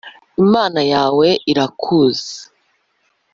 [0.43, 2.35] Imana yawe irakuzi